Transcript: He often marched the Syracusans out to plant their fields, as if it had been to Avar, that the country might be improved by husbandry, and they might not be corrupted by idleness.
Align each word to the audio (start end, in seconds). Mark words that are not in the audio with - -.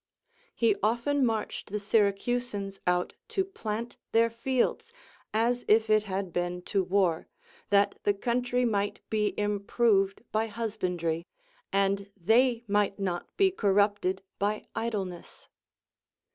He 0.55 0.75
often 0.81 1.23
marched 1.23 1.69
the 1.69 1.79
Syracusans 1.79 2.79
out 2.87 3.13
to 3.27 3.45
plant 3.45 3.97
their 4.13 4.31
fields, 4.31 4.91
as 5.31 5.63
if 5.67 5.91
it 5.91 6.05
had 6.05 6.33
been 6.33 6.63
to 6.73 6.81
Avar, 6.83 7.27
that 7.69 7.99
the 8.01 8.15
country 8.15 8.65
might 8.65 8.99
be 9.11 9.35
improved 9.39 10.23
by 10.31 10.47
husbandry, 10.47 11.27
and 11.71 12.09
they 12.17 12.63
might 12.67 12.97
not 12.97 13.37
be 13.37 13.51
corrupted 13.51 14.23
by 14.39 14.63
idleness. 14.73 15.49